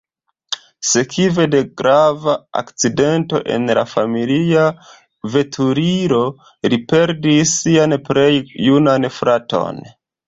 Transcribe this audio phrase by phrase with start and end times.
[0.91, 4.63] Sekve de grava akcidento en la familia
[5.35, 6.23] veturilo,
[6.75, 8.31] li perdis sian plej
[8.71, 9.85] junan fraton.